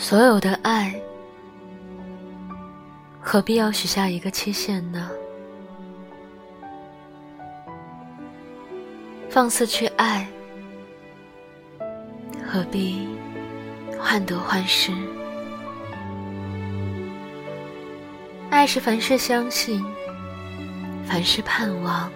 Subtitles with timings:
[0.00, 0.94] 所有的爱，
[3.20, 5.10] 何必要许下一个期限呢？
[9.28, 10.26] 放肆去爱，
[12.46, 13.08] 何必
[14.00, 14.92] 患得患失？
[18.50, 19.84] 爱是凡事相信，
[21.04, 22.08] 凡事盼望；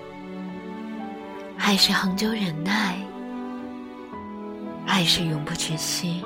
[1.59, 2.97] 爱是恒久忍耐，
[4.87, 6.25] 爱是永不止息。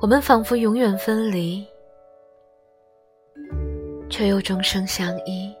[0.00, 1.66] 我们仿佛永远分离。
[4.10, 5.54] 却又终生相依，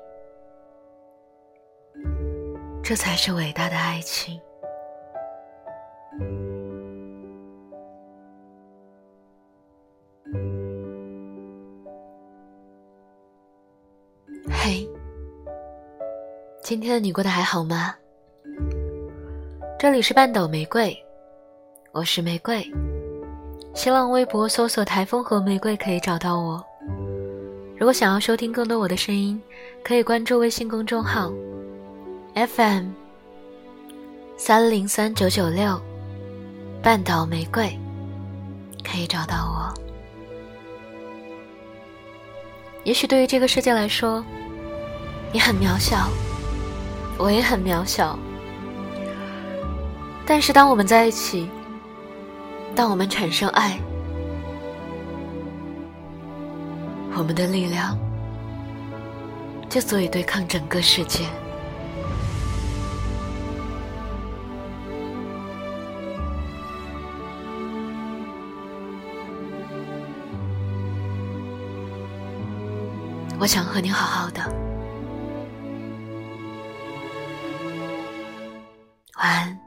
[2.82, 4.40] 这才是伟大的爱情。
[14.50, 14.88] 嘿，
[16.62, 17.94] 今天你过得还好吗？
[19.78, 20.96] 这里是半岛玫瑰，
[21.92, 22.64] 我是玫瑰。
[23.74, 26.64] 新浪微博搜索“台风和玫瑰”可以找到我。
[27.78, 29.40] 如果想要收听更多我的声音，
[29.84, 31.32] 可以关注微信公众号
[32.34, 32.88] FM
[34.36, 35.80] 三零三九九六
[36.82, 37.78] 半岛玫瑰，
[38.84, 39.72] 可以找到我。
[42.82, 44.24] 也许对于这个世界来说，
[45.32, 46.08] 你很渺小，
[47.16, 48.18] 我也很渺小。
[50.26, 51.48] 但是当我们在一起，
[52.78, 53.76] 当我们产生爱。
[57.16, 57.98] 我们的力量
[59.68, 61.24] 就足以对抗整个世界。
[73.40, 74.40] 我想和你好好的，
[79.16, 79.58] 晚安，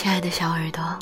[0.00, 0.98] 亲爱的小耳朵。